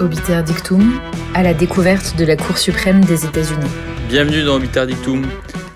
[0.00, 0.98] Obiter Dictum,
[1.34, 3.70] à la découverte de la Cour suprême des États-Unis.
[4.08, 5.26] Bienvenue dans Obiter Dictum.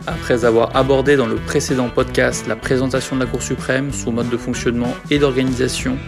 [0.07, 4.31] Après avoir abordé dans le précédent podcast la présentation de la Cour suprême, son mode
[4.31, 5.99] de fonctionnement et d'organisation,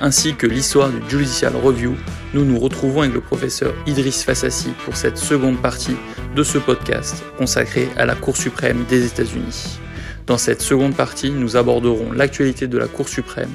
[0.00, 1.94] ainsi que l'histoire du Judicial Review,
[2.32, 5.96] nous nous retrouvons avec le professeur Idriss Fassassi pour cette seconde partie
[6.34, 9.78] de ce podcast consacré à la Cour suprême des États-Unis.
[10.26, 13.50] Dans cette seconde partie, nous aborderons l'actualité de la Cour suprême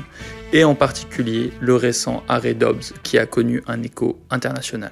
[0.53, 4.91] et en particulier le récent arrêt Dobbs qui a connu un écho international.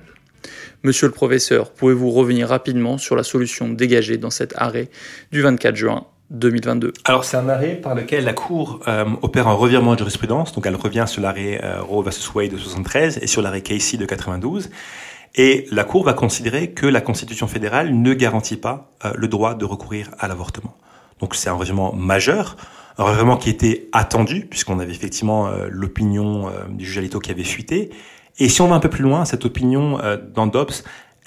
[0.83, 4.89] Monsieur le professeur, pouvez-vous revenir rapidement sur la solution dégagée dans cet arrêt
[5.31, 9.53] du 24 juin 2022 Alors c'est un arrêt par lequel la Cour euh, opère un
[9.53, 13.27] revirement de jurisprudence, donc elle revient sur l'arrêt euh, Roe vs Wade de 73 et
[13.27, 14.71] sur l'arrêt Casey de 92.
[15.35, 19.53] Et la Cour va considérer que la Constitution fédérale ne garantit pas euh, le droit
[19.53, 20.75] de recourir à l'avortement.
[21.19, 22.57] Donc c'est un revirement majeur
[22.97, 27.31] un revirement qui était attendu, puisqu'on avait effectivement euh, l'opinion euh, du juge Alito qui
[27.31, 27.89] avait fuité.
[28.39, 30.49] Et si on va un peu plus loin, cette opinion euh, dans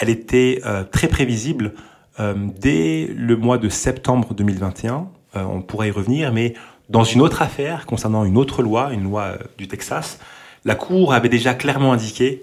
[0.01, 1.73] elle était très prévisible
[2.19, 5.07] dès le mois de septembre 2021.
[5.37, 6.55] on pourrait y revenir, mais
[6.89, 10.19] dans une autre affaire concernant une autre loi, une loi du Texas,
[10.65, 12.43] la Cour avait déjà clairement indiqué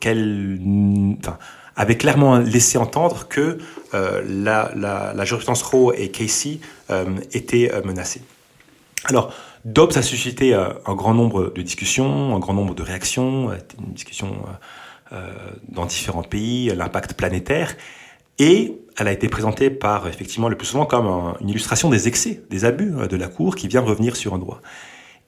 [0.00, 0.60] qu'elle,
[1.18, 1.38] enfin,
[1.76, 3.58] avait clairement laissé entendre que
[3.94, 6.58] euh, la, la, jurisprudence Roe et Casey
[6.90, 8.22] euh, étaient euh, menacées.
[9.04, 9.32] Alors,
[9.64, 14.36] Dobbs a suscité un grand nombre de discussions, un grand nombre de réactions, une discussion
[15.68, 17.76] dans différents pays, l'impact planétaire,
[18.38, 22.42] et elle a été présentée par, effectivement, le plus souvent comme une illustration des excès,
[22.48, 24.62] des abus de la Cour qui vient revenir sur un droit.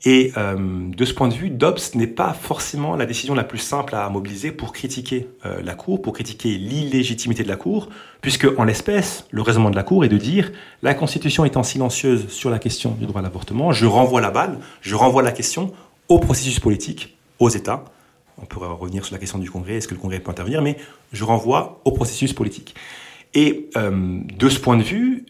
[0.04, 0.56] Et euh,
[0.88, 4.08] de ce point de vue, Dobbs n'est pas forcément la décision la plus simple à
[4.08, 7.88] mobiliser pour critiquer euh, la Cour, pour critiquer l'illégitimité de la Cour,
[8.20, 10.50] puisque en l'espèce, le raisonnement de la Cour est de dire
[10.82, 14.58] la Constitution étant silencieuse sur la question du droit à l'avortement, je renvoie la balle,
[14.80, 15.72] je renvoie la question
[16.08, 17.84] au processus politique, aux États.
[18.42, 20.78] On pourrait revenir sur la question du Congrès, est-ce que le Congrès peut intervenir, mais
[21.12, 22.74] je renvoie au processus politique.
[23.34, 25.26] Et euh, de ce point de vue,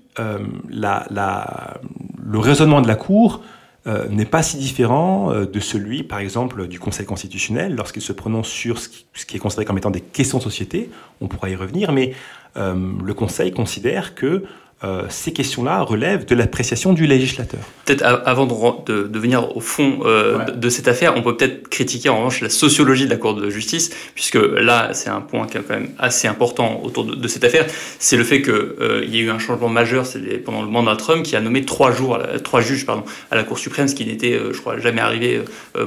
[0.69, 1.81] la, la,
[2.23, 3.41] le raisonnement de la Cour
[3.89, 8.13] euh, n'est pas si différent euh, de celui, par exemple, du Conseil constitutionnel lorsqu'il se
[8.13, 10.89] prononce sur ce qui, est considéré comme étant des questions de société.
[11.21, 12.15] On pourra y revenir, mais
[12.57, 14.45] euh, le Conseil considère que
[14.85, 17.61] euh, ces questions-là relèvent de l'appréciation du législateur.
[17.85, 18.47] Peut-être avant
[18.85, 22.41] de, de, venir au fond euh, de, cette affaire, on peut peut-être critiquer en revanche
[22.41, 25.75] la sociologie de la Cour de justice, puisque là, c'est un point qui est quand
[25.75, 27.67] même assez important autour de, cette affaire,
[28.01, 30.97] c'est le fait qu'il euh, y a eu un changement majeur c'est pendant le mandat
[30.97, 34.05] Trump qui a nommé trois, jours, trois juges pardon, à la Cour suprême, ce qui
[34.05, 35.43] n'était, je crois, jamais arrivé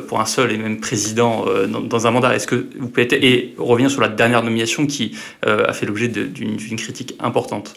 [0.07, 2.33] pour un seul et même président dans, dans, un mandat.
[2.33, 6.77] Est-ce que vous pouvez et revient sur la dernière nomination qui a fait l'objet d'une
[6.77, 7.75] critique importante?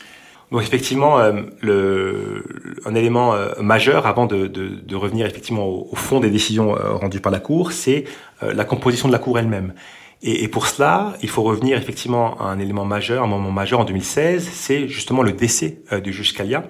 [0.51, 2.45] Donc effectivement, euh, le,
[2.87, 7.31] un élément euh, majeur avant de, revenir effectivement au, fond des décisions euh, rendues par
[7.31, 8.05] la Cour, c'est
[8.41, 9.75] la composition de la Cour elle-même.
[10.23, 13.81] Et, et, pour cela, il faut revenir effectivement à un élément majeur, un moment majeur
[13.81, 16.65] en 2016, c'est justement le décès du juge Scalia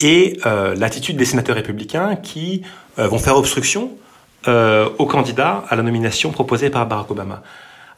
[0.00, 2.62] et l'attitude des sénateurs républicains qui
[2.96, 3.92] vont faire obstruction
[4.46, 7.42] au candidat à la nomination proposée par Barack Obama.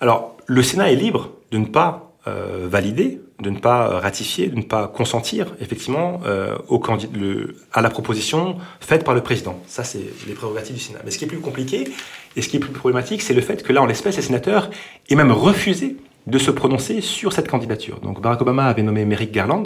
[0.01, 4.57] Alors, le Sénat est libre de ne pas euh, valider, de ne pas ratifier, de
[4.57, 9.61] ne pas consentir effectivement euh, au le, à la proposition faite par le président.
[9.67, 11.01] Ça, c'est les prérogatives du Sénat.
[11.05, 11.89] Mais ce qui est plus compliqué
[12.37, 14.71] et ce qui est plus problématique, c'est le fait que là, en l'espèce, les sénateurs
[15.11, 15.97] aient même refusé
[16.27, 18.01] de se prononcer sur cette candidature.
[18.01, 19.65] Donc Barack Obama avait nommé Merrick Garland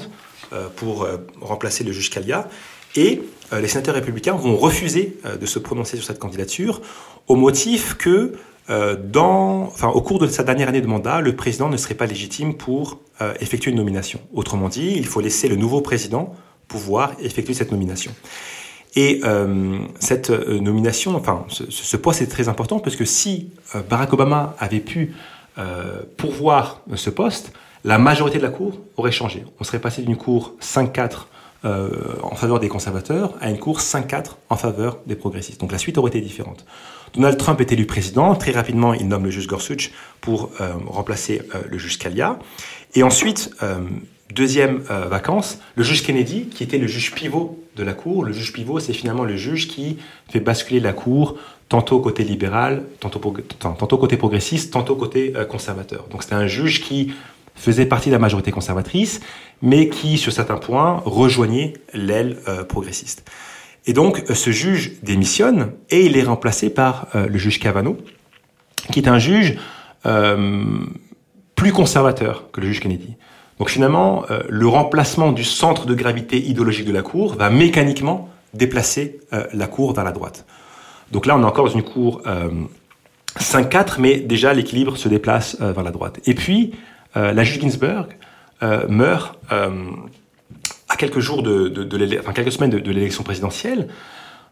[0.52, 2.48] euh, pour euh, remplacer le juge Scalia,
[2.96, 6.80] et euh, les sénateurs républicains vont refuser de se prononcer sur cette candidature
[7.28, 8.32] au motif que euh,
[8.69, 12.06] dans, enfin, au cours de sa dernière année de mandat, le président ne serait pas
[12.06, 14.21] légitime pour euh, effectuer une nomination.
[14.33, 16.34] Autrement dit, il faut laisser le nouveau président
[16.69, 18.12] pouvoir effectuer cette nomination.
[18.95, 23.51] Et euh, cette euh, nomination, enfin, ce, poste est très important parce que si
[23.89, 25.15] Barack Obama avait pu
[26.17, 27.53] pourvoir ce poste,
[27.83, 29.45] la majorité de la Cour aurait changé.
[29.59, 31.27] On serait passé d'une Cour 5-4
[31.65, 31.91] euh,
[32.23, 35.61] en faveur des conservateurs à une course 5-4 en faveur des progressistes.
[35.61, 36.64] Donc la suite aurait été différente.
[37.14, 38.34] Donald Trump est élu président.
[38.34, 42.38] Très rapidement, il nomme le juge Gorsuch pour euh, remplacer euh, le juge Scalia.
[42.94, 43.81] Et ensuite, euh,
[44.34, 48.25] deuxième vacance, le juge Kennedy, qui était le juge pivot de la Cour.
[48.25, 49.99] Le juge pivot, c'est finalement le juge qui
[50.31, 51.38] fait basculer la Cour
[51.69, 53.20] tantôt côté libéral, tantôt,
[53.58, 56.06] tantôt côté progressiste, tantôt côté conservateur.
[56.11, 57.12] Donc c'était un juge qui
[57.54, 59.20] faisait partie de la majorité conservatrice,
[59.61, 62.37] mais qui, sur certains points, rejoignait l'aile
[62.69, 63.25] progressiste.
[63.86, 67.96] Et donc, euh, ce juge démissionne et il est remplacé par euh, le juge Cavano,
[68.92, 69.56] qui est un juge
[71.54, 73.16] plus conservateur que le juge Kennedy.
[73.58, 79.19] Donc finalement, le remplacement du centre de gravité idéologique de la Cour va mécaniquement déplacer
[79.52, 80.46] la Cour vers la droite.
[81.10, 82.22] Donc là, on est encore dans une Cour
[83.38, 86.20] 5-4, mais déjà l'équilibre se déplace vers la droite.
[86.25, 86.72] Et puis,
[87.14, 88.06] la juge Ginsburg
[88.88, 89.36] meurt
[90.88, 93.88] à quelques jours de, de, enfin, quelques semaines de, l'élection présidentielle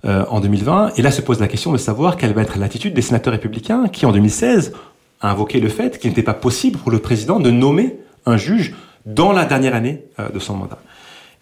[0.04, 3.02] en 2020, et là se pose la question de savoir quelle va être l'attitude des
[3.02, 4.72] sénateurs républicains qui, en 2016,
[5.20, 8.74] a invoqué le fait qu'il n'était pas possible pour le président de nommer un juge
[9.06, 10.78] dans la dernière année euh, de son mandat.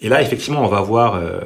[0.00, 1.41] Et là, effectivement, on va avoir euh,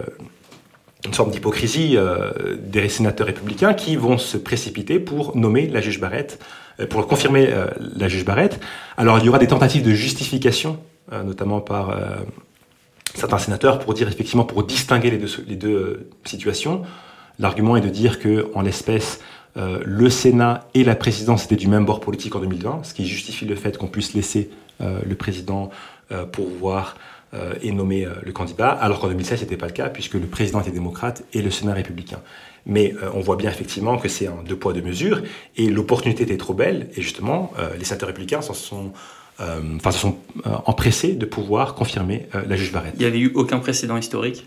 [1.06, 6.00] une sorte d'hypocrisie euh, des sénateurs républicains qui vont se précipiter pour nommer la juge
[6.00, 6.42] Barrett,
[6.90, 7.52] pour confirmer
[7.96, 8.60] la juge Barrett.
[8.96, 10.78] Alors, il y aura des tentatives de justification,
[11.10, 11.92] notamment par
[13.18, 16.82] certains sénateurs, pour dire effectivement, pour distinguer les deux, deux situations.
[17.38, 19.20] L'argument est de dire que, en l'espèce,
[19.56, 23.06] euh, le Sénat et la présidence étaient du même bord politique en 2020, ce qui
[23.06, 24.50] justifie le fait qu'on puisse laisser
[24.80, 25.70] euh, le président
[26.12, 26.96] euh, pourvoir
[27.60, 30.62] et nommer le candidat, alors qu'en 2016, ce n'était pas le cas, puisque le président
[30.62, 32.20] était démocrate et le Sénat républicain.
[32.64, 35.20] Mais on voit bien effectivement que c'est un deux poids, deux mesures,
[35.58, 38.94] et l'opportunité était trop belle, et justement, les sénateurs républicains s'en sont
[39.40, 40.16] enfin, se sont
[40.66, 42.92] empressés de pouvoir confirmer la juge Barrett.
[42.96, 44.44] Il n'y avait eu aucun précédent historique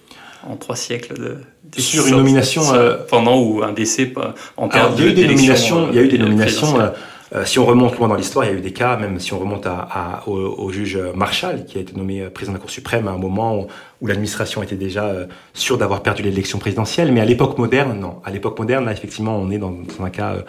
[0.47, 1.37] en trois siècles de,
[1.81, 4.11] sur une nomination euh, pendant ou un décès
[4.57, 6.89] en termes il y a eu des nominations il y a eu des nominations euh,
[7.33, 9.31] euh, si on remonte loin dans l'histoire, il y a eu des cas, même si
[9.31, 13.07] on remonte à, au, juge Marshall, qui a été nommé président de la Cour suprême
[13.07, 13.67] à un moment
[14.01, 15.13] où, l'administration était déjà
[15.53, 17.09] sûre d'avoir perdu l'élection présidentielle.
[17.13, 18.17] Mais à l'époque moderne, non.
[18.25, 19.73] À l'époque moderne, là, effectivement, on est dans,
[20.03, 20.39] un cas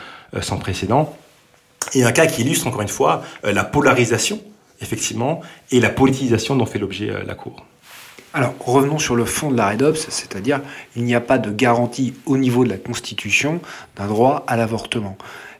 [0.41, 1.17] sans précédent.
[1.95, 4.41] Et un cas qui illustre, encore une fois, la polarisation,
[4.81, 5.41] effectivement,
[5.71, 7.65] et la politisation dont fait l'objet la Cour.
[8.35, 10.61] Alors revenons sur le fond de l'arrêt d'Obs, c'est-à-dire
[10.97, 13.61] il n'y a pas de garantie au niveau de la Constitution
[13.97, 15.19] d'un droit à l'avortement.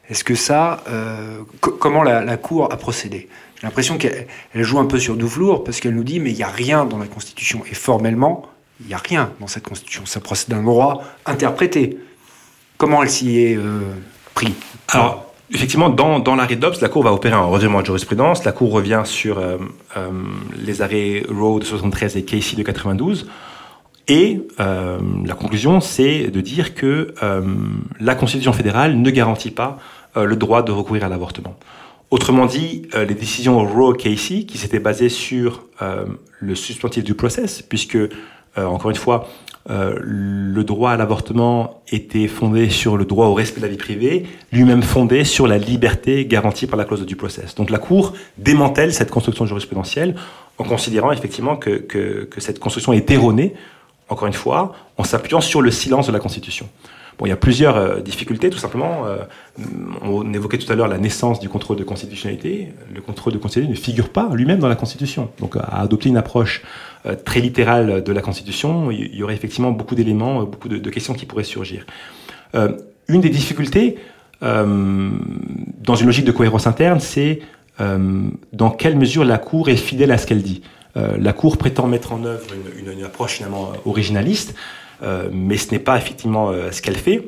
[0.09, 3.29] Est-ce que ça, euh, comment la, Cour a procédé?
[3.55, 6.43] J'ai l'impression qu'elle joue un peu sur Douvlour parce qu'elle nous dit mais il n'y
[6.43, 8.47] a rien dans la Constitution et formellement
[8.81, 10.05] il n'y a rien dans cette Constitution.
[10.05, 11.99] Ça procède d'un droit interprété.
[12.77, 13.81] Comment elle s'y est euh,
[14.33, 14.55] pris?
[14.89, 18.43] Alors Effectivement, dans, dans l'arrêt Dobbs, la Cour va opérer un revirement de jurisprudence.
[18.43, 19.57] La Cour revient sur euh,
[19.95, 20.09] euh,
[20.57, 23.29] les arrêts Roe de 73 et Casey de 92.
[24.07, 27.13] Et euh, la conclusion, c'est de dire que
[27.99, 29.77] la Constitution fédérale ne garantit pas
[30.15, 31.55] le droit de recourir à l'avortement.
[32.09, 35.63] Autrement dit, les décisions Roe-Casey, qui s'étaient basées sur
[36.39, 37.97] le substantif du process, puisque,
[38.57, 39.27] encore une fois,
[39.69, 43.77] euh, le droit à l'avortement était fondé sur le droit au respect de la vie
[43.77, 47.55] privée, lui-même fondé sur la liberté garantie par la clause de due process.
[47.55, 50.15] Donc la Cour démantèle cette construction jurisprudentielle
[50.57, 53.53] en considérant effectivement que, que, que cette construction est erronée,
[54.09, 56.67] encore une fois, en s'appuyant sur le silence de la Constitution.
[57.17, 59.05] Bon, il y a plusieurs euh, difficultés, tout simplement.
[59.05, 59.17] Euh,
[60.01, 62.69] on évoquait tout à l'heure la naissance du contrôle de constitutionnalité.
[62.93, 65.29] Le contrôle de constitutionnalité ne figure pas lui-même dans la Constitution.
[65.39, 66.63] Donc, à adopter une approche
[67.05, 70.89] euh, très littérale de la Constitution, il y aurait effectivement beaucoup d'éléments, beaucoup de, de,
[70.89, 71.85] questions qui pourraient surgir.
[73.07, 73.97] une des difficultés,
[74.41, 77.39] dans une logique de cohérence interne, c'est
[77.79, 80.61] dans quelle mesure la Cour est fidèle à ce qu'elle dit.
[80.95, 84.55] la Cour prétend mettre en œuvre une, une, une approche finalement originaliste.
[85.03, 87.27] Euh, mais ce n'est pas effectivement euh, ce qu'elle fait.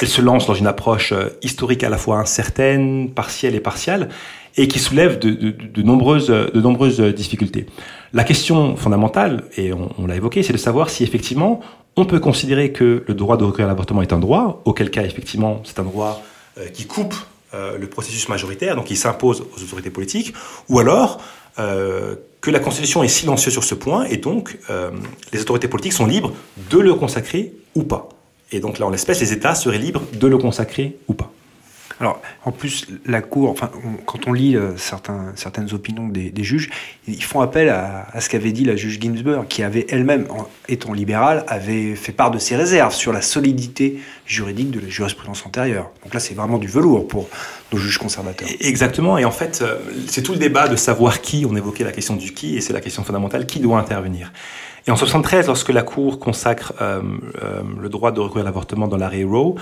[0.00, 4.08] Elle se lance dans une approche euh, historique à la fois incertaine, partielle et partiale,
[4.56, 7.66] et qui soulève de, nombreuses, difficultés.
[8.14, 11.60] La question fondamentale, et on, l'a évoqué, c'est de savoir si effectivement
[11.94, 15.02] on peut considérer que le droit de recourir à l'avortement est un droit, auquel cas
[15.02, 16.22] effectivement c'est un droit
[16.72, 17.14] qui coupe
[17.52, 20.32] le processus majoritaire, donc qui s'impose aux autorités politiques,
[20.70, 21.20] ou alors
[22.46, 24.90] que la Constitution est silencieuse sur ce point et donc euh,
[25.32, 26.32] les autorités politiques sont libres
[26.70, 28.08] de le consacrer ou pas.
[28.52, 31.32] Et donc là, en l'espèce, les États seraient libres de le consacrer ou pas.
[32.00, 33.70] Alors, en plus, la Cour, enfin,
[34.04, 36.70] quand on lit euh, certains, certaines opinions des, juges,
[37.08, 40.26] ils font appel à, ce qu'avait dit la juge Ginsburg, qui avait elle-même,
[40.68, 45.46] étant libérale, avait fait part de ses réserves sur la solidité juridique de la jurisprudence
[45.46, 45.90] antérieure.
[46.04, 47.28] Donc là, c'est vraiment du velours pour
[47.72, 48.48] nos juges conservateurs.
[48.60, 51.92] Exactement, et en fait, euh, c'est tout le débat de savoir qui, on évoquait la
[51.92, 54.32] question du qui, et c'est la question fondamentale, qui doit intervenir.
[54.86, 57.00] Et en 73, lorsque la Cour consacre euh,
[57.80, 59.56] le droit de recourir à l'avortement dans l'arrêt Roe,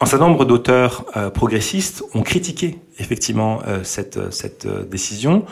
[0.00, 5.44] un certain nombre d'auteurs euh, progressistes ont critiqué effectivement euh, cette, euh, cette décision,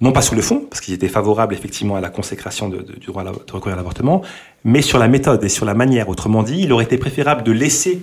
[0.00, 3.22] non pas sur le fond, parce qu'ils étaient favorables effectivement à la consécration du droit
[3.22, 4.22] de recourir à l'avortement,
[4.64, 6.08] mais sur la méthode et sur la manière.
[6.08, 8.00] Autrement dit, il aurait été préférable de laisser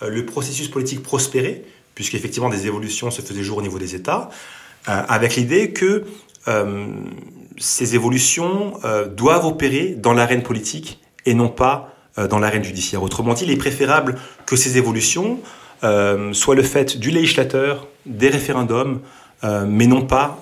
[0.00, 1.62] le processus politique prospérer,
[1.94, 4.30] puisqu'effectivement des évolutions se faisaient jour au niveau des États,
[4.86, 6.04] avec l'idée que
[7.58, 8.78] ces évolutions
[9.14, 13.02] doivent opérer dans l'arène politique et non pas dans l'arène judiciaire.
[13.02, 14.16] Autrement dit, il est préférable
[14.46, 15.40] que ces évolutions
[15.82, 19.00] euh, soient le fait du législateur, des référendums,
[19.42, 20.40] euh, mais non pas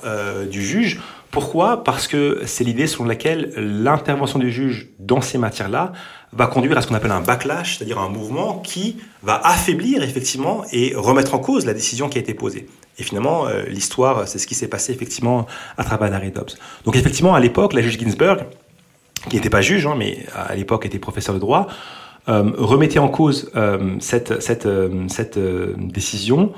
[0.51, 1.01] du juge,
[1.33, 1.83] Pourquoi?
[1.83, 5.93] Parce que c'est l'idée selon laquelle l'intervention du juge dans ces matières-là
[6.35, 10.63] va conduire à ce qu'on appelle un backlash, c'est-à-dire un mouvement qui va affaiblir effectivement
[10.73, 12.69] et remettre en cause la décision qui a été posée.
[12.99, 15.47] Et finalement, euh, l'histoire, c'est ce qui s'est passé effectivement
[15.79, 16.53] à travers l'arrêt Dobbs.
[16.85, 18.45] Donc effectivement, à l'époque, la juge Ginsburg,
[19.29, 21.69] qui n'était pas juge, hein, mais à l'époque était professeur de droit,
[22.29, 24.69] euh, remettait en cause euh, cette, cette
[25.79, 26.53] décision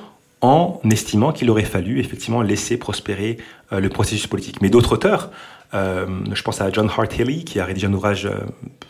[0.45, 3.39] en estimant qu'il aurait fallu effectivement laisser prospérer
[3.73, 4.61] euh, le processus politique.
[4.61, 5.31] Mais d'autres auteurs,
[5.73, 8.41] euh, je pense à John Hart Haley, qui a rédigé un ouvrage euh,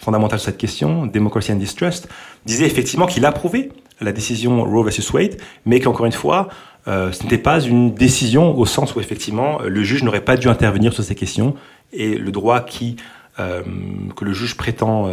[0.01, 2.09] fondamental sur cette question, Democracy and Distrust,
[2.45, 6.49] disait effectivement qu'il approuvait la décision Roe vs Wade, mais qu'encore une fois,
[6.87, 10.93] ce n'était pas une décision au sens où effectivement le juge n'aurait pas dû intervenir
[10.93, 11.55] sur ces questions
[11.93, 12.97] et le droit qui
[13.37, 15.11] que le juge prétend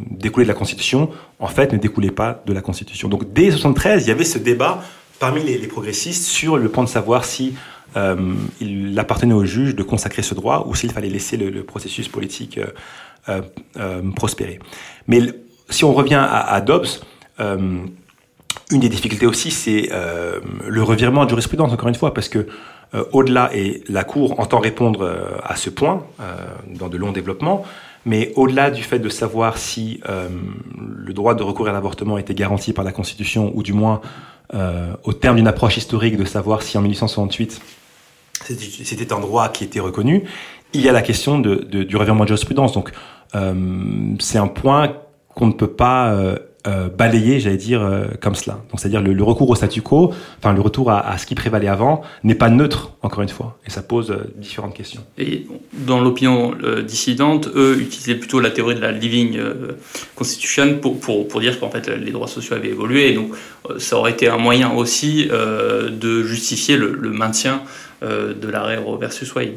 [0.00, 3.08] découler de la Constitution, en fait, ne découlait pas de la Constitution.
[3.08, 4.82] Donc dès 73, il y avait ce débat
[5.22, 7.54] parmi les, progressistes sur le point de savoir si
[7.96, 8.16] euh,
[8.60, 12.58] il appartenait au juge de consacrer ce droit ou s'il fallait laisser le, processus politique
[13.28, 13.40] euh,
[13.76, 14.58] euh, prospérer.
[15.06, 15.20] Mais
[15.70, 16.88] si on revient à, Dobbs,
[17.38, 19.90] une des difficultés aussi, c'est
[20.66, 22.48] le revirement de jurisprudence, encore une fois, parce que
[23.12, 26.04] au-delà, et la Cour entend répondre à ce point
[26.66, 27.64] dans de longs développements,
[28.04, 30.00] mais au-delà du fait de savoir si
[30.78, 34.00] le droit de recourir à l'avortement était garanti par la Constitution, ou du moins
[34.54, 37.62] euh, au terme d'une approche historique de savoir si en 1868
[38.44, 40.24] c'était un droit qui était reconnu,
[40.74, 42.72] il y a la question de, de, du revirement de jurisprudence.
[42.72, 42.92] Donc
[43.34, 43.54] euh,
[44.18, 44.96] c'est un point
[45.34, 46.12] qu'on ne peut pas
[46.66, 48.60] euh, balayer, j'allais dire, euh, comme cela.
[48.70, 51.66] Donc, c'est-à-dire le, le, recours au statu quo, enfin le retour à, ce qui prévalait
[51.66, 55.02] avant, n'est pas neutre, encore une fois, et ça pose euh, différentes questions.
[55.18, 56.54] Et dans l'opinion
[56.86, 59.40] dissidente, eux utilisaient plutôt la théorie de la living
[60.14, 63.32] constitution pour, pour, pour dire qu'en fait les droits sociaux avaient évolué, et donc
[63.78, 67.62] ça aurait été un moyen aussi de justifier le, le maintien
[68.02, 69.54] de l'arrêt Roe versus Wade.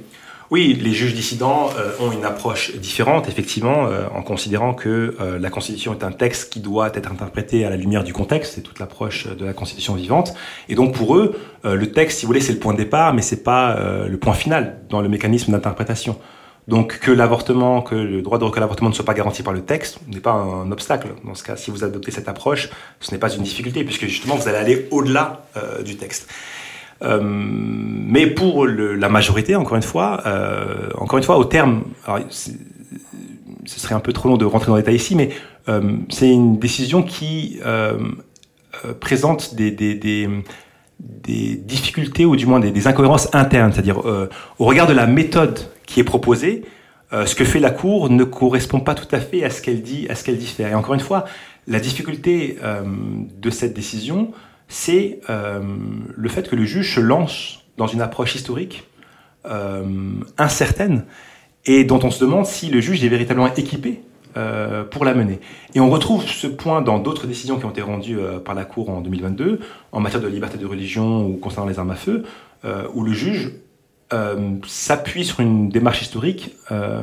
[0.52, 5.40] Oui, les juges dissidents euh, ont une approche différente, effectivement, euh, en considérant que euh,
[5.40, 8.62] la Constitution est un texte qui doit être interprété à la lumière du contexte, c'est
[8.62, 10.36] toute l'approche de la Constitution vivante.
[10.70, 13.24] Et donc pour eux, le texte, si vous voulez, c'est le point de départ, mais
[13.24, 13.76] c'est pas
[14.08, 16.20] le point final dans le mécanisme d'interprétation.
[16.68, 19.54] Donc que l'avortement, que le droit de recours à l'avortement ne soit pas garanti par
[19.54, 21.10] le texte n'est pas un obstacle.
[21.24, 24.36] Dans ce cas, si vous adoptez cette approche, ce n'est pas une difficulté, puisque justement
[24.36, 25.46] vous allez aller au-delà
[25.84, 26.30] du texte.
[27.02, 31.84] Euh, mais pour la majorité, encore une fois, euh, encore une fois, au terme,
[32.30, 35.30] ce serait un peu trop long de rentrer dans les détails ici, mais
[35.68, 37.60] euh, c'est une décision qui
[39.00, 40.30] présente des, des,
[41.58, 44.00] difficultés ou du moins des, incohérences internes, c'est-à-dire
[44.60, 46.64] au regard de la méthode qui est proposée,
[47.12, 50.08] ce que fait la Cour ne correspond pas tout à fait à ce qu'elle dit,
[50.10, 50.70] à ce qu'elle diffère.
[50.70, 51.26] Et encore une fois,
[51.68, 52.58] la difficulté
[53.42, 54.32] de cette décision,
[54.68, 55.62] c'est euh,
[56.16, 58.88] le fait que le juge se lance dans une approche historique
[59.46, 59.84] euh,
[60.38, 61.06] incertaine
[61.66, 64.02] et dont on se demande si le juge est véritablement équipé
[64.38, 65.40] euh, pour la mener.
[65.76, 68.90] Et on retrouve ce point dans d'autres décisions qui ont été rendues par la Cour
[68.90, 69.60] en 2022
[69.92, 72.24] en matière de liberté de religion ou concernant les armes à feu,
[72.94, 73.52] où le juge
[74.68, 76.56] s'appuie sur une démarche historique,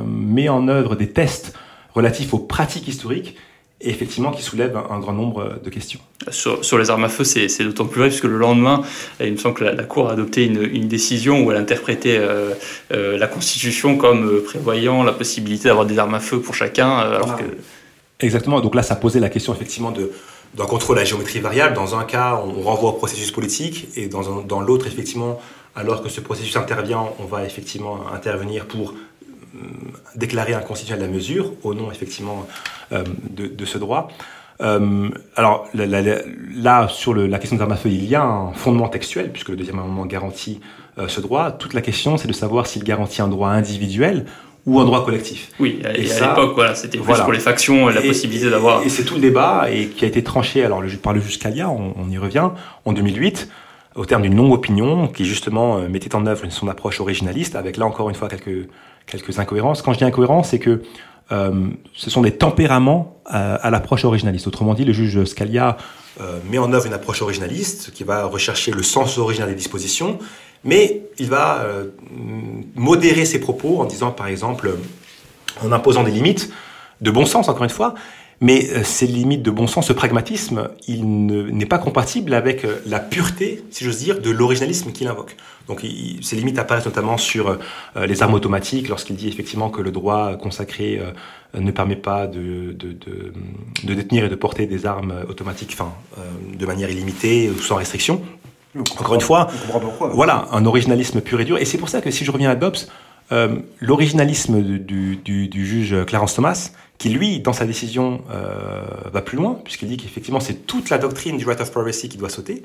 [0.07, 1.57] met en œuvre des tests
[1.95, 3.37] relatifs aux pratiques historiques
[3.83, 6.01] et effectivement qui soulève un, grand nombre de questions.
[6.31, 8.83] Sur, les armes à feu, c'est d'autant plus vrai puisque le lendemain,
[9.21, 12.53] il me semble que la, Cour a adopté une, décision où elle interprétait euh,
[12.93, 16.91] euh, la Constitution comme euh, prévoyant la possibilité d'avoir des armes à feu pour chacun,
[16.99, 17.45] alors que...
[18.21, 20.12] Exactement, donc là ça posait la question effectivement de,
[20.55, 21.75] d'un contrôle à géométrie variable.
[21.75, 25.41] Dans un cas, on renvoie au processus politique, et dans, dans l'autre, effectivement,
[25.75, 28.95] alors que ce processus intervient, on va effectivement intervenir pour
[30.16, 32.47] déclarer inconstitutionnelle la mesure au nom effectivement
[32.92, 34.09] euh, de, ce droit.
[34.61, 38.88] Euh, alors là, sur la question des armes à feu, il y a un fondement
[38.88, 40.61] textuel puisque le deuxième amendement garantit
[40.99, 41.52] euh, ce droit.
[41.52, 44.26] Toute la question, c'est de savoir s'il garantit un droit individuel
[44.64, 45.50] ou un droit collectif.
[45.59, 48.85] Oui, et, à l'époque, voilà, c'était plus pour les factions la possibilité d'avoir.
[48.85, 51.68] Et, c'est tout le débat et qui a été tranché alors par le juge Scalia,
[51.68, 52.50] on, on y revient,
[52.85, 53.49] en 2008
[53.94, 57.85] au terme d'une longue opinion qui justement mettait en œuvre son approche originaliste, avec là
[57.85, 58.68] encore une fois quelques
[59.12, 59.83] quelques incohérences.
[59.83, 60.83] Quand je dis incohérence, c'est que
[61.31, 64.47] euh, ce sont des tempéraments à, à l'approche originaliste.
[64.47, 65.76] Autrement dit, le juge Scalia
[66.21, 70.19] euh, met en œuvre une approche originaliste qui va rechercher le sens original des dispositions,
[70.64, 71.88] mais il va euh,
[72.75, 74.75] modérer ses propos en disant, par exemple,
[75.62, 76.50] en imposant des limites
[77.00, 77.95] de bon sens, encore une fois,
[78.42, 82.82] mais euh, ces limites de bon sens, ce pragmatisme, il n'est pas compatible avec euh,
[82.87, 85.37] la pureté, si j'ose dire, de l'originalisme qu'il invoque.
[85.68, 89.80] Donc il, ces limites apparaissent notamment sur euh, les armes automatiques, lorsqu'il dit effectivement que
[89.80, 91.00] le droit consacré
[91.54, 93.32] ne permet pas de, de, de,
[93.84, 95.92] de, détenir et de porter des armes automatiques enfin,
[96.52, 98.22] de manière illimitée ou sans restriction.
[98.99, 99.49] Encore une fois,
[100.14, 101.58] voilà, un originalisme pur et dur.
[101.58, 102.88] Et c'est pour ça que si je reviens à Dobbs,
[103.32, 106.70] euh, l'originalisme du, du, juge Clarence Thomas,
[107.02, 110.99] qui lui, dans sa décision, euh, va plus loin, puisqu'il dit qu'effectivement c'est toute la
[110.99, 112.62] doctrine du right of privacy qui doit sauter,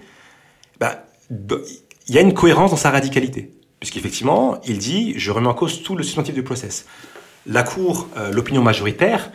[0.80, 5.56] bah, il y a une cohérence dans sa radicalité, puisqu'effectivement, il dit, je remets en
[5.56, 6.86] cause tout le substantif du process.
[7.48, 9.32] La Cour, euh, l'opinion majoritaire,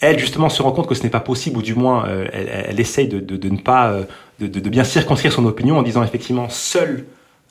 [0.00, 2.80] elle, justement, se rend compte que ce n'est pas possible, ou du moins, elle, elle,
[2.80, 4.00] essaye de, ne pas,
[4.40, 7.06] de, de, bien circonscrire son opinion en disant, effectivement, seul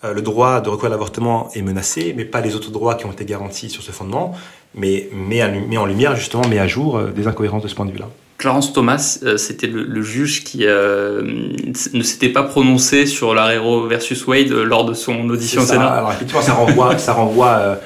[0.06, 3.06] euh, le droit de recours à l'avortement est menacé, mais pas les autres droits qui
[3.06, 4.34] ont été garantis sur ce fondement,
[4.76, 5.44] mais met,
[5.78, 8.08] en lumière justement, met à jour euh, des incohérences de ce point de vue-là.
[8.38, 14.26] Clarence Thomas, euh, c'était le, juge qui ne s'était pas prononcé sur l'arrêt Roe versus
[14.28, 15.88] Wade lors de son audition au Sénat.
[15.88, 17.80] Alors effectivement, ça renvoie, ça renvoie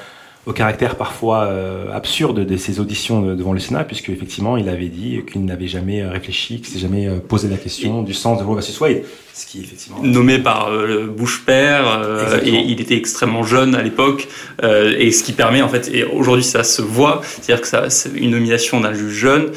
[0.46, 4.88] au caractère parfois euh, absurde de ses auditions devant le Sénat, puisque effectivement il avait
[4.88, 8.38] dit qu'il n'avait jamais euh, réfléchi, qu'il s'est jamais euh, posé la question du sens
[8.38, 12.96] de Roe versus Wade, ce qui effectivement nommé par le Bush père, et il était
[12.96, 14.28] extrêmement jeune à l'époque,
[14.62, 18.10] et ce qui permet en fait, et aujourd'hui ça se voit, c'est-à-dire que ça, c'est
[18.14, 19.50] une nomination d'un juge jeune,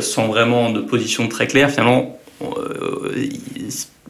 [0.00, 2.18] sans vraiment de position très claire, finalement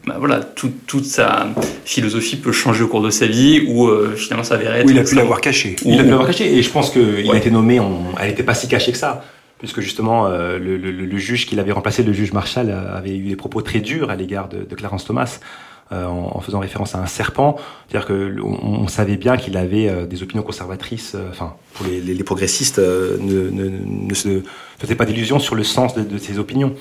[0.05, 1.47] bah voilà, toute sa
[1.85, 4.89] philosophie peut changer au cours de sa vie ou euh, finalement s'avérer être.
[4.89, 5.75] il a pu l'avoir caché.
[5.85, 7.81] Il a pu l'avoir caché et je pense qu'il a été nommé,
[8.19, 9.23] elle n'était pas si cachée que ça.
[9.57, 13.61] Puisque justement, euh, le, juge qui l'avait remplacé, le juge Marshall, avait eu des propos
[13.61, 15.39] très durs à l'égard de, Clarence Thomas.
[15.91, 17.55] Euh, en, faisant référence à un serpent,
[17.87, 21.17] c'est-à-dire que on, savait bien qu'il avait des opinions conservatrices.
[21.31, 24.43] Enfin, pour les, progressistes, ne, ne, se
[24.77, 26.75] faisaient pas d'illusions sur le sens de, de ses opinions.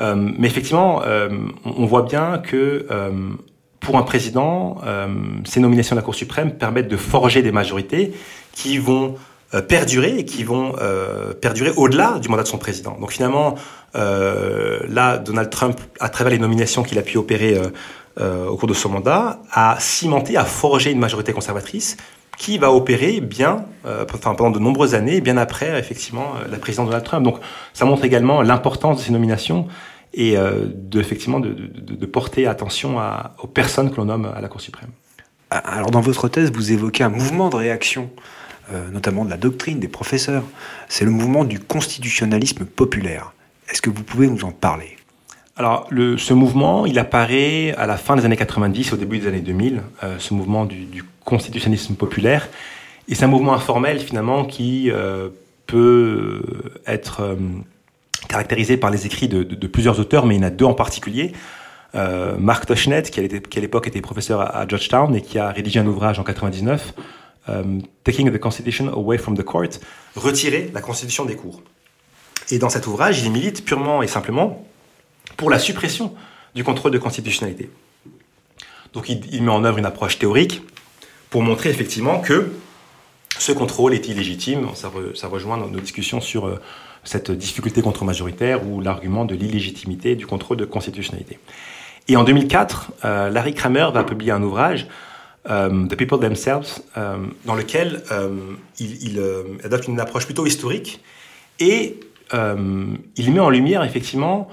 [0.00, 1.28] Euh, mais effectivement, euh,
[1.64, 3.10] on voit bien que euh,
[3.80, 4.78] pour un président,
[5.44, 8.14] ces nominations de la Cour suprême permettent de forger des majorités
[8.52, 9.16] qui vont
[9.66, 10.76] perdurer et qui vont
[11.40, 12.96] perdurer au-delà du mandat de son président.
[13.00, 13.56] Donc finalement,
[13.94, 17.60] là, Donald Trump, à travers les nominations qu'il a pu opérer
[18.20, 21.96] au cours de son mandat, a cimenté, a forgé une majorité conservatrice
[22.38, 26.90] qui va opérer bien, enfin, pendant de nombreuses années, bien après effectivement la présidence de
[26.90, 27.24] Donald Trump.
[27.24, 27.38] Donc
[27.72, 29.68] ça montre également l'importance de ces nominations
[30.14, 34.30] et euh, de, effectivement de, de, de, porter attention à, aux personnes que l'on nomme
[34.34, 34.90] à la Cour suprême.
[35.50, 38.10] Ah, alors dans votre thèse, vous évoquez un mouvement de réaction,
[38.72, 40.44] euh, notamment de la doctrine des professeurs.
[40.88, 43.32] C'est le mouvement du constitutionnalisme populaire.
[43.70, 44.96] Est-ce que vous pouvez nous en parler?
[45.56, 49.28] Alors, le, ce mouvement, il apparaît à la fin des années 90, au début des
[49.28, 52.48] années 2000, euh, ce mouvement du, du, constitutionnalisme populaire.
[53.08, 55.28] Et c'est un mouvement informel, finalement, qui euh,
[55.66, 56.42] peut
[56.86, 57.36] être euh,
[58.28, 61.32] caractérisé par les écrits de, plusieurs auteurs, mais il y en a deux en particulier.
[61.94, 65.86] Euh, Mark Toshnet, qui à l'époque était professeur à, Georgetown et qui a rédigé un
[65.86, 66.94] ouvrage en 99,
[67.48, 69.68] euh, Taking the Constitution Away from the Court,
[70.16, 71.62] retirer la Constitution des cours.
[72.50, 74.64] Et dans cet ouvrage, il milite purement et simplement
[75.36, 76.14] pour la suppression
[76.54, 77.70] du contrôle de constitutionnalité.
[78.92, 80.62] Donc il, met en œuvre une approche théorique
[81.32, 82.52] pour montrer effectivement que
[83.38, 84.68] ce contrôle est illégitime.
[84.74, 86.60] Ça, ça rejoint nos, discussions sur euh,
[87.04, 91.38] cette difficulté contre-majoritaire ou l'argument de l'illégitimité du contrôle de constitutionnalité.
[92.06, 94.86] Et en 2004, euh, Larry Kramer va publier un ouvrage,
[95.48, 96.80] euh, The People Themselves,
[97.46, 98.02] dans lequel
[98.78, 99.20] il
[99.64, 101.00] adopte une approche plutôt historique
[101.58, 101.98] et
[102.32, 104.48] il met en lumière effectivement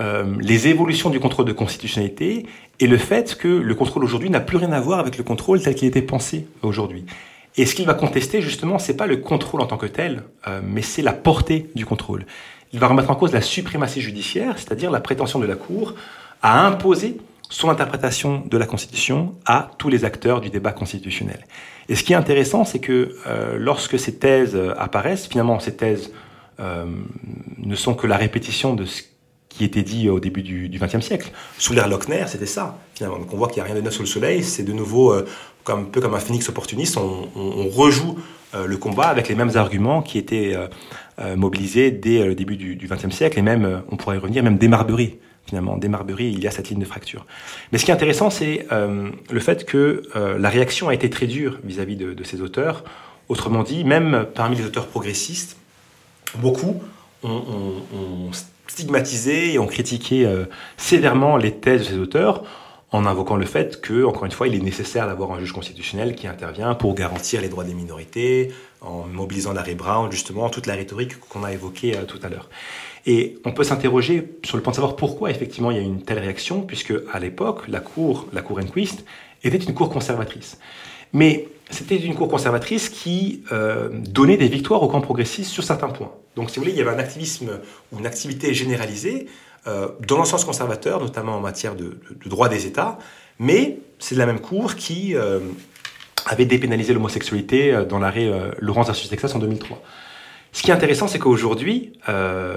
[0.00, 2.46] les évolutions du contrôle de constitutionnalité
[2.82, 5.62] et le fait que le contrôle aujourd'hui n'a plus rien à voir avec le contrôle
[5.62, 7.06] tel qu'il était pensé aujourd'hui.
[7.56, 10.60] Et ce qu'il va contester, justement, c'est pas le contrôle en tant que tel, euh,
[10.64, 12.26] mais c'est la portée du contrôle.
[12.72, 15.94] Il va remettre en cause la suprématie judiciaire, c'est-à-dire la prétention de la Cour
[16.42, 17.18] à imposer
[17.50, 21.46] son interprétation de la Constitution à tous les acteurs du débat constitutionnel.
[21.88, 25.76] Et ce qui est intéressant, c'est que euh, lorsque ces thèses euh, apparaissent, finalement, ces
[25.76, 26.12] thèses
[26.58, 29.02] ne sont que la répétition de ce
[29.54, 31.30] qui était dit au début du XXe siècle.
[31.58, 33.18] Sous l'ère Lochner, c'était ça, finalement.
[33.18, 35.12] Donc on voit qu'il n'y a rien de neuf sous le soleil, c'est de nouveau
[35.64, 38.18] comme, un peu comme un phénix opportuniste, on, rejoue
[38.54, 40.66] euh, le combat avec les mêmes arguments qui étaient euh,
[41.20, 44.58] euh, mobilisés dès le début du XXe siècle, et même, on pourrait y revenir, même
[44.58, 45.18] dès Marbury.
[45.46, 47.26] Finalement, dès Marbury, il y a cette ligne de fracture.
[47.72, 51.58] Mais ce qui est intéressant, c'est le fait que la réaction a été très dure
[51.64, 52.84] vis-à-vis de, de, ces auteurs.
[53.28, 55.56] Autrement dit, même parmi les auteurs progressistes,
[56.38, 56.80] beaucoup
[57.24, 58.30] ont, ont, ont
[58.72, 60.26] stigmatisé et ont critiqué
[60.76, 62.42] sévèrement les thèses de ces auteurs
[62.92, 66.14] en invoquant le fait que, encore une fois, il est nécessaire d'avoir un juge constitutionnel
[66.14, 70.74] qui intervient pour garantir les droits des minorités, en mobilisant Larry Brown, justement, toute la
[70.74, 72.50] rhétorique qu'on a évoquée euh, tout à l'heure.
[73.06, 76.02] Et on peut s'interroger sur le point de savoir pourquoi effectivement il y a une
[76.02, 79.04] telle réaction, puisque à l'époque, la cour, la cour Enquist,
[79.42, 80.58] était une cour conservatrice.
[81.14, 85.88] Mais c'était une cour conservatrice qui euh, donnait des victoires au camp progressiste sur certains
[85.88, 86.12] points.
[86.36, 89.26] Donc, si vous voulez, il y avait un activisme ou une activité généralisée
[89.66, 92.98] euh, dans le sens conservateur, notamment en matière de, droit des États,
[93.38, 95.40] mais c'est la même Cour qui, euh,
[96.26, 98.30] avait dépénalisé l'homosexualité dans l'arrêt
[98.60, 99.82] Laurence versus Texas en 2003.
[100.52, 101.94] Ce qui est intéressant, c'est qu'aujourd'hui,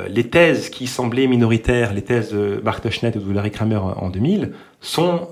[0.08, 4.10] les thèses qui semblaient minoritaires, les thèses de Mark Schneid ou de Larry Kramer en
[4.10, 5.30] 2000, sont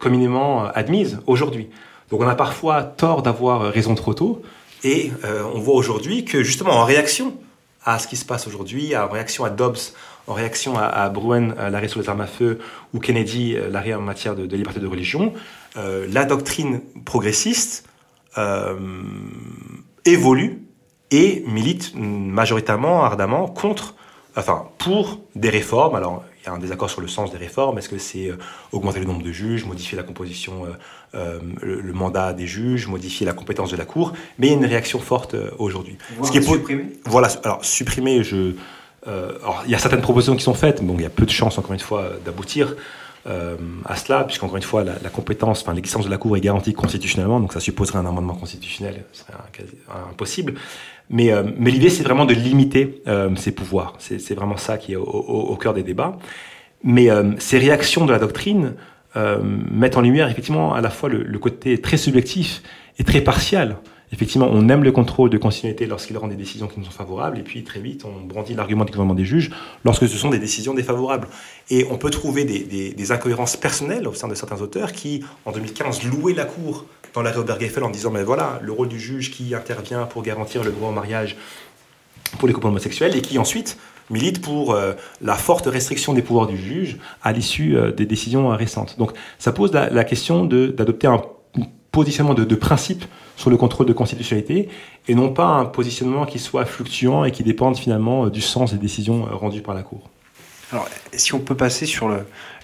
[0.00, 1.68] communément admises aujourd'hui.
[2.10, 4.42] Donc on a parfois tort d'avoir raison trop tôt,
[4.82, 7.34] et euh, on voit aujourd'hui que justement en réaction
[7.84, 9.94] à ce qui se passe aujourd'hui, en réaction à Dobbs,
[10.26, 12.58] en réaction à, à Bruen, l'arrêt sur les armes à feu,
[12.92, 15.32] ou Kennedy, l'arrêt en matière de, de, liberté de religion,
[15.76, 17.88] la doctrine progressiste
[20.04, 20.62] évolue
[21.10, 23.94] et milite majoritairement, ardemment, contre,
[24.36, 25.94] enfin, pour des réformes.
[25.94, 27.78] Alors, il y a un désaccord sur le sens des réformes.
[27.78, 28.36] Est-ce que c'est euh,
[28.72, 30.70] augmenter le nombre de juges, modifier la composition, euh,
[31.14, 34.12] euh le, mandat des juges, modifier la compétence de la Cour?
[34.38, 35.98] Mais il y a une réaction forte aujourd'hui.
[36.22, 36.86] Ce qui est supprimer?
[37.04, 37.28] Voilà.
[37.44, 38.54] Alors, supprimer, je.
[39.06, 40.82] alors, il y a certaines propositions qui sont faites.
[40.82, 42.74] Bon, il y a peu de chances, encore une fois, d'aboutir.
[43.26, 46.40] Euh, à cela, puisqu'encore une fois, la, la compétence, enfin l'existence de la Cour est
[46.40, 49.34] garantie constitutionnellement, donc ça supposerait un amendement constitutionnel, ce serait
[50.10, 50.54] impossible.
[51.10, 53.96] Mais, euh, mais l'idée, c'est vraiment de limiter euh, ses pouvoirs.
[53.98, 56.16] C'est vraiment ça qui est au, au, au cœur des débats.
[56.82, 58.74] Mais euh, ces réactions de la doctrine
[59.14, 62.62] mettent en lumière effectivement à la fois le, côté très subjectif
[62.98, 63.78] et très partial.
[64.12, 67.38] Effectivement, on aime le contrôle de continuité lorsqu'il rend des décisions qui nous sont favorables,
[67.38, 69.52] et puis très vite, on brandit l'argument du gouvernement des juges
[69.84, 71.28] lorsque ce sont des décisions défavorables.
[71.70, 75.22] Et on peut trouver des, des, des incohérences personnelles au sein de certains auteurs qui,
[75.44, 78.98] en 2015, louaient la Cour dans l'arrêt Obergefell en disant mais voilà, le rôle du
[78.98, 81.36] juge qui intervient pour garantir le droit au mariage
[82.38, 83.76] pour les couples homosexuels et qui ensuite
[84.10, 84.92] milite pour euh,
[85.22, 88.96] la forte restriction des pouvoirs du juge à l'issue euh, des décisions récentes.
[88.98, 91.22] Donc ça pose la, la question d'adopter un
[91.92, 93.04] positionnement de, de, principe
[93.36, 94.68] sur le contrôle de constitutionnalité
[95.08, 98.72] et non pas un positionnement qui soit fluctuant et qui dépende finalement euh, du sens
[98.72, 100.08] des décisions rendues par la Cour.
[100.72, 102.16] Alors, si on peut passer sur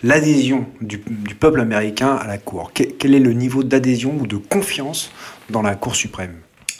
[0.04, 4.28] l'adhésion du, du, peuple américain à la Cour, quel, quel est le niveau d'adhésion ou
[4.28, 5.10] de confiance
[5.50, 6.36] dans la Cour suprême?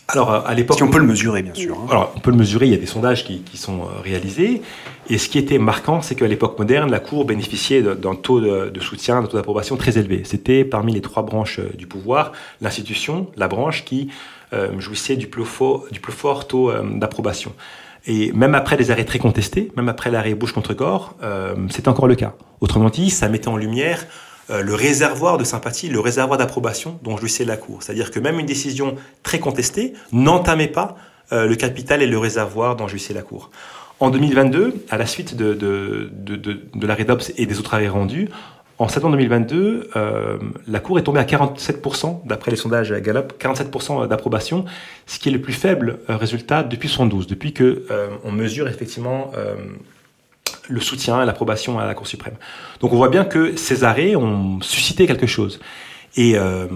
[0.09, 0.77] Alors, à l'époque.
[0.77, 1.77] Si on peut le mesurer, bien sûr.
[1.77, 1.87] Hein.
[1.91, 4.63] Alors, on peut le mesurer, il y a des sondages qui, qui sont euh, réalisés.
[5.09, 8.71] Et ce qui était marquant, c'est qu'à l'époque moderne, la Cour bénéficiait d'un taux de,
[8.71, 10.23] de soutien, d'un taux d'approbation très élevé.
[10.25, 14.09] C'était parmi les trois branches euh, du pouvoir, l'institution, la branche qui
[14.53, 17.53] euh, jouissait du plus fort, du plus fort taux euh, d'approbation.
[18.07, 21.89] Et même après des arrêts très contestés, même après l'arrêt Bush contre Gore, euh, c'était
[21.89, 22.35] encore le cas.
[22.61, 24.07] Autrement dit, ça mettait en lumière euh,
[24.49, 27.83] le réservoir de sympathie, le réservoir d'approbation dont jouissait la Cour.
[27.83, 30.97] C'est-à-dire que même une décision très contestée n'entamait pas
[31.33, 33.51] euh, le capital et le réservoir dont jouissait la Cour.
[33.99, 37.75] En 2022, à la suite de, de, de, de, de l'arrêt Dobbs et des autres
[37.75, 38.29] arrêts rendus,
[38.79, 44.07] en septembre 2022, euh, la Cour est tombée à 47%, d'après les sondages Gallup, 47%
[44.07, 44.67] d'approbation,
[45.07, 48.69] ce qui est le plus faible euh, résultat depuis 72, depuis que euh, on mesure
[48.69, 49.55] effectivement euh,
[50.69, 52.37] le soutien et l'approbation à la Cour suprême.
[52.81, 55.61] Donc on voit bien que ces arrêts ont suscité quelque chose.
[56.17, 56.67] Et euh,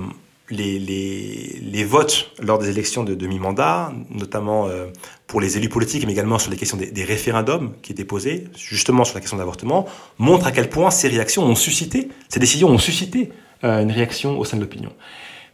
[0.50, 4.86] les, votes lors des élections de demi-mandat, notamment euh,
[5.26, 9.04] pour les élus politiques, mais également sur les questions des, référendums qui étaient posés, justement
[9.04, 9.86] sur la question de l'avortement,
[10.18, 13.30] montrent à quel point ces réactions ont suscité, ces décisions ont suscité
[13.64, 14.92] euh, une réaction au sein de l'opinion.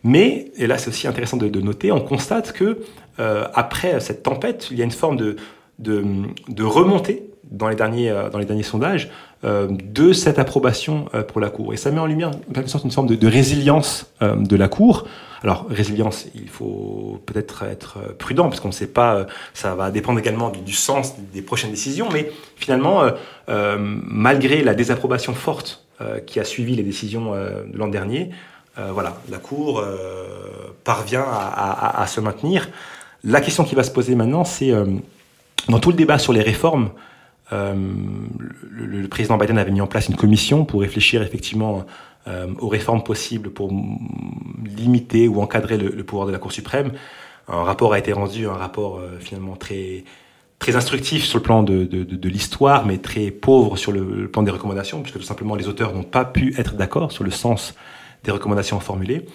[0.02, 2.80] Mais, et là c'est aussi intéressant de, noter, on constate que
[3.18, 5.36] après cette tempête, il y a une forme de,
[5.78, 9.10] de remontée dans les derniers, euh, dans les derniers sondages
[9.44, 11.72] euh, de cette approbation euh, pour la Cour.
[11.72, 15.06] Et ça met en lumière en quelque sorte une forme de, résilience de la Cour.
[15.42, 20.18] Alors, résilience, il faut peut-être être prudent, parce qu'on ne sait pas, ça va dépendre
[20.18, 23.02] également du, sens des prochaines décisions, mais finalement,
[23.46, 25.84] malgré la désapprobation forte
[26.24, 28.30] qui a suivi les décisions de l'an dernier,
[28.76, 29.84] voilà, la Cour
[30.84, 32.68] parvient à, se maintenir.
[33.22, 34.72] La question qui va se poser maintenant, c'est
[35.68, 36.90] dans tout le débat sur les réformes,
[37.52, 37.74] euh,
[38.70, 41.84] le, président Biden avait mis en place une commission pour réfléchir effectivement
[42.26, 43.70] euh, aux réformes possibles pour
[44.64, 46.92] limiter ou encadrer le, pouvoir de la Cour suprême.
[47.48, 50.04] Un rapport a été rendu, un rapport euh, finalement très
[50.58, 54.50] très instructif sur le plan de, de, l'histoire, mais très pauvre sur le, plan des
[54.50, 57.74] recommandations, puisque tout simplement les auteurs n'ont pas pu être d'accord sur le sens
[58.24, 59.26] des recommandations formulées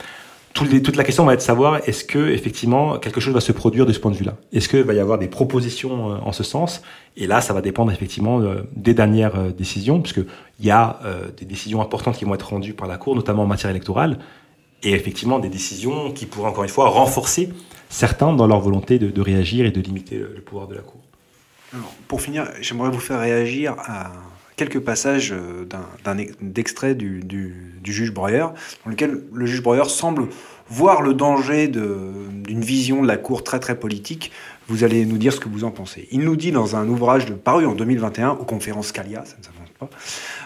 [0.53, 3.85] toute la question va être de savoir est-ce que effectivement quelque chose va se produire
[3.85, 4.35] de ce point de vue-là?
[4.51, 6.81] Est-ce qu'il va y avoir des propositions euh, en ce sens?
[7.17, 10.21] Et là, ça va dépendre effectivement euh, des dernières euh, décisions, puisque
[10.59, 10.99] il y a
[11.37, 14.19] des décisions importantes qui vont être rendues par la Cour, notamment en matière électorale,
[14.83, 17.49] et effectivement des décisions qui pourraient encore une fois renforcer
[17.89, 21.01] certains dans leur volonté de, réagir et de limiter le, le pouvoir de la Cour.
[21.73, 24.11] Alors, pour finir, j'aimerais vous faire réagir à
[24.62, 25.34] quelques passages
[26.04, 28.45] d'un d'extrait du, du, juge Breuer,
[28.86, 30.28] dans lequel le juge Breuer semble
[30.69, 34.32] voir le danger d'une vision de la Cour très très politique.
[34.67, 36.08] Vous allez nous dire ce que vous en pensez.
[36.12, 39.43] Il nous dit dans un ouvrage de, paru en 2021 aux conférences Scalia, ça ne
[39.43, 39.89] s'avance pas,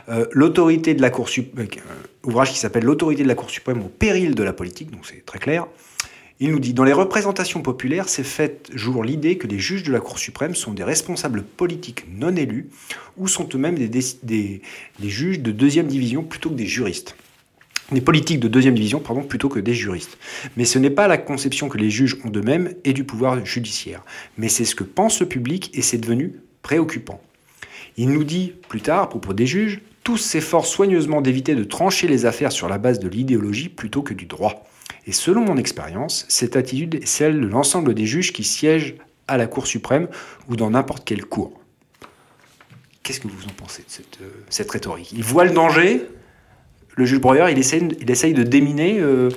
[0.09, 3.81] euh, l'autorité de la Cour suprême, euh, ouvrage qui s'appelle L'autorité de la Cour suprême
[3.81, 5.67] au péril de la politique, donc c'est très clair.
[6.41, 9.91] Il nous dit Dans les représentations populaires, c'est fait jour l'idée que les juges de
[9.91, 12.69] la Cour suprême sont des responsables politiques non élus
[13.15, 14.61] ou sont eux-mêmes des,
[15.01, 17.15] juges de deuxième division plutôt que des juristes.
[17.91, 20.17] Des politiques de deuxième division, pardon, plutôt que des juristes.
[20.57, 24.03] Mais ce n'est pas la conception que les juges ont d'eux-mêmes et du pouvoir judiciaire.
[24.37, 27.21] Mais c'est ce que pense le public et c'est devenu préoccupant.
[27.95, 32.07] Il nous dit plus tard, à propos des juges, tous s'efforcent soigneusement d'éviter de trancher
[32.07, 34.65] les affaires sur la base de l'idéologie plutôt que du droit.
[35.05, 38.95] Et selon mon expérience, cette attitude est celle de l'ensemble des juges qui siègent
[39.27, 40.07] à la Cour suprême
[40.49, 41.59] ou dans n'importe quelle cour.
[43.03, 45.11] Qu'est-ce que vous en pensez de cette, euh, cette rhétorique?
[45.11, 46.07] Il voit le danger,
[46.95, 49.29] le juge Breuer, il essaye, il essaye de déminer euh,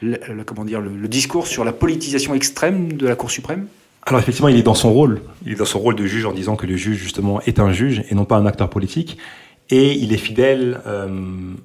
[0.00, 3.66] le, comment dire, le, discours sur la politisation extrême de la Cour suprême?
[4.04, 5.22] Alors effectivement, il est dans son rôle.
[5.44, 7.72] Il est dans son rôle de juge en disant que le juge justement est un
[7.72, 9.18] juge et non pas un acteur politique.
[9.68, 11.08] Et il est fidèle euh,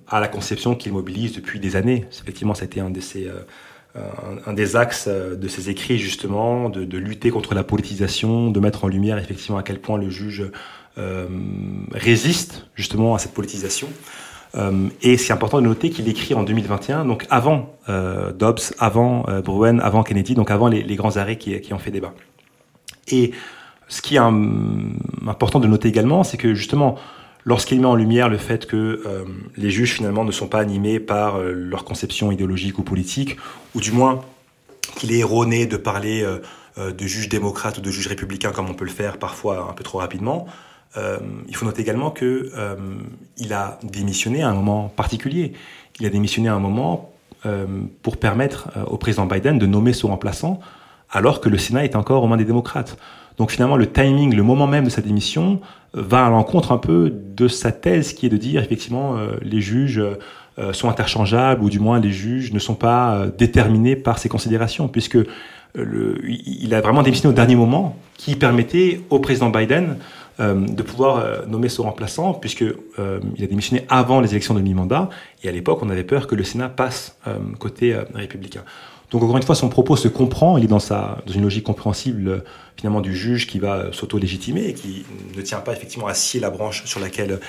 [0.07, 2.05] à la conception qu'il mobilise depuis des années.
[2.11, 4.09] Effectivement, ça a été un, de ses, euh,
[4.45, 8.59] un, des axes euh, de ses écrits, justement, de, de, lutter contre la politisation, de
[8.59, 10.49] mettre en lumière effectivement à quel point le juge
[10.97, 11.27] euh,
[11.93, 13.87] résiste justement à cette politisation.
[14.55, 19.25] Euh, et c'est important de noter qu'il écrit en 2021, donc avant euh, Dobbs, avant
[19.43, 22.13] Bruen, avant Kennedy, donc avant les, les grands arrêts qui, qui, ont fait débat.
[23.07, 23.31] Et
[23.87, 26.97] ce qui est important de noter également, c'est que justement,
[27.45, 29.25] lorsqu'il met en lumière le fait que euh,
[29.57, 33.37] les juges finalement ne sont pas animés par euh, leur conception idéologique ou politique,
[33.75, 34.21] ou du moins
[34.95, 38.73] qu'il est erroné de parler euh, de juges démocrates ou de juges républicains comme on
[38.73, 40.47] peut le faire parfois un peu trop rapidement,
[41.47, 42.51] il faut noter également que
[43.37, 45.53] il a démissionné à un moment particulier.
[46.01, 47.13] Il a démissionné à un moment
[48.01, 50.59] pour permettre au président Biden de nommer son remplaçant,
[51.09, 52.97] alors que le Sénat est encore aux mains des démocrates.
[53.41, 55.61] Donc finalement, le timing, le moment même de sa démission
[55.95, 59.61] va à l'encontre un peu de sa thèse qui est de dire effectivement euh, les
[59.61, 59.99] juges
[60.59, 64.29] euh, sont interchangeables ou du moins les juges ne sont pas euh, déterminés par ces
[64.29, 65.17] considérations puisque
[65.75, 69.97] il a vraiment démissionné au dernier moment qui permettait au président Biden
[70.37, 75.09] de pouvoir nommer son remplaçant puisque il a démissionné avant les élections de mi-mandat
[75.43, 77.17] et à l'époque on avait peur que le Sénat passe
[77.57, 78.63] côté républicain.
[79.11, 81.65] Donc encore une fois, son propos se comprend, il est dans, sa, dans une logique
[81.65, 82.39] compréhensible euh,
[82.77, 86.39] finalement du juge qui va euh, s'auto-légitimer et qui ne tient pas effectivement à scier
[86.39, 87.39] la branche sur laquelle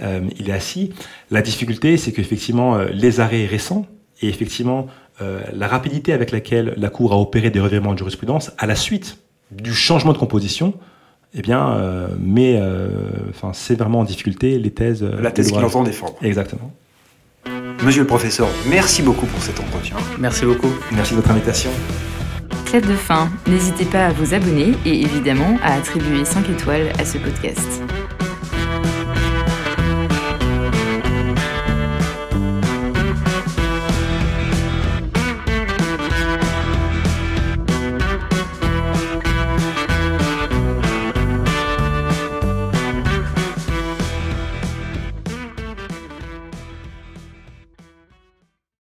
[0.00, 0.92] euh, il est assis.
[1.30, 3.86] La difficulté, c'est qu'effectivement euh, les arrêts récents
[4.20, 4.88] et effectivement
[5.22, 8.76] euh, la rapidité avec laquelle la Cour a opéré des revirements de jurisprudence à la
[8.76, 9.16] suite
[9.50, 10.74] du changement de composition,
[11.32, 12.60] eh bien, euh, met
[13.30, 15.02] enfin sévèrement en difficulté les thèses.
[15.02, 16.14] La thèse qu'il entend défendre.
[16.20, 16.72] Exactement.
[17.86, 19.96] Monsieur le professeur, merci beaucoup pour cet entretien.
[20.18, 20.72] Merci beaucoup.
[20.90, 21.70] Merci de votre invitation.
[22.64, 27.04] Clap de fin, n'hésitez pas à vous abonner et évidemment à attribuer 5 étoiles à
[27.04, 27.80] ce podcast.